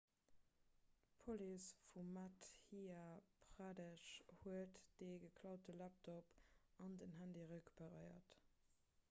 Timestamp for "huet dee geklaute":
4.39-5.77